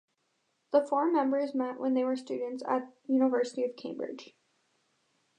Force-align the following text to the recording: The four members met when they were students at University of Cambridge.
The 0.71 0.83
four 0.83 1.11
members 1.11 1.53
met 1.53 1.79
when 1.79 1.93
they 1.93 2.03
were 2.03 2.15
students 2.15 2.63
at 2.67 2.91
University 3.05 3.63
of 3.63 3.75
Cambridge. 3.75 4.35